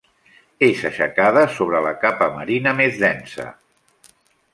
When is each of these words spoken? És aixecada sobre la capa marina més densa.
És 0.67 0.79
aixecada 0.89 1.43
sobre 1.57 1.81
la 1.87 1.91
capa 2.05 2.31
marina 2.39 2.73
més 2.81 2.97
densa. 3.05 3.47